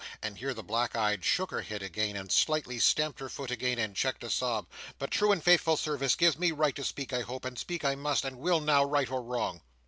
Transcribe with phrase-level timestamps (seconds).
[0.23, 3.77] —and here the black eyed shook her head again, and slightly stamped her foot again,
[3.77, 4.65] and checked a sob;
[4.97, 7.93] "but true and faithful service gives me right to speak I hope, and speak I
[7.93, 9.61] must and will now, right or wrong."